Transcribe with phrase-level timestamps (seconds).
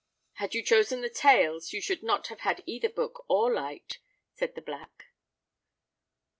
[0.37, 3.99] "Had you chosen the Tales, you should not have had either book or light,"
[4.33, 5.11] said the Black.